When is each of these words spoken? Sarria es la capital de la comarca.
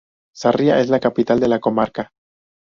Sarria 0.43 0.79
es 0.79 0.89
la 0.89 0.99
capital 0.99 1.39
de 1.39 1.47
la 1.47 1.59
comarca. 1.59 2.11